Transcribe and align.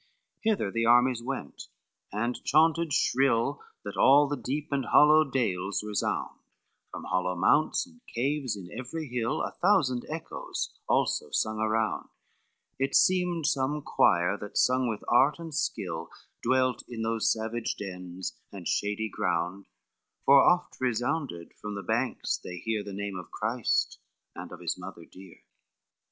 XI 0.41 0.49
Hither 0.49 0.71
the 0.71 0.87
armies 0.87 1.21
went, 1.21 1.67
and 2.11 2.43
chanted 2.43 2.91
shrill, 2.91 3.61
That 3.83 3.97
all 3.97 4.27
the 4.27 4.35
deep 4.35 4.69
and 4.71 4.85
hollow 4.85 5.23
dales 5.29 5.83
resound; 5.83 6.39
From 6.89 7.03
hollow 7.03 7.35
mounts 7.35 7.85
and 7.85 8.01
caves 8.07 8.55
in 8.55 8.69
every 8.75 9.07
hill, 9.09 9.43
A 9.43 9.51
thousand 9.51 10.07
echoes 10.09 10.73
also 10.89 11.29
sung 11.29 11.59
around, 11.59 12.09
It 12.79 12.95
seemed 12.95 13.45
some 13.45 13.83
clever, 13.83 14.39
that 14.41 14.57
sung 14.57 14.87
with 14.89 15.03
art 15.07 15.37
and 15.37 15.53
skill, 15.53 16.09
Dwelt 16.41 16.81
in 16.89 17.03
those 17.03 17.31
savage 17.31 17.75
dens 17.77 18.39
and 18.51 18.67
shady 18.67 19.07
ground, 19.07 19.67
For 20.25 20.41
oft 20.41 20.77
resounds 20.81 21.31
from 21.61 21.75
the 21.75 21.83
banks 21.83 22.37
they 22.43 22.55
hear, 22.57 22.83
The 22.83 22.91
name 22.91 23.19
of 23.19 23.29
Christ 23.29 23.99
and 24.35 24.51
of 24.51 24.61
his 24.61 24.79
mother 24.79 25.05
dear. 25.05 25.41